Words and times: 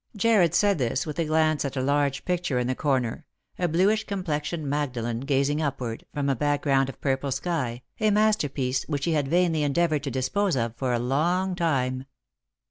Jarred 0.17 0.55
said 0.55 0.79
this 0.79 1.05
with 1.05 1.19
a 1.19 1.25
glance 1.25 1.63
at 1.63 1.77
a 1.77 1.81
large 1.83 2.25
picture 2.25 2.57
in 2.57 2.65
the 2.65 2.73
corner— 2.73 3.23
a 3.59 3.67
bluish 3.67 4.03
complexioned 4.05 4.67
Magdalen 4.67 5.19
gazing 5.19 5.61
upward, 5.61 6.07
from 6.11 6.27
a 6.27 6.35
back 6.35 6.63
ground 6.63 6.89
of 6.89 6.99
purple 6.99 7.29
sky, 7.31 7.83
a 7.99 8.09
masterpiece 8.09 8.83
which 8.85 9.05
he 9.05 9.11
had 9.11 9.27
vainly 9.27 9.59
endea 9.61 9.87
voured 9.89 10.01
to 10.01 10.09
dispose 10.09 10.55
of 10.55 10.75
for 10.75 10.91
a 10.91 10.97
long 10.97 11.53
time. 11.53 12.05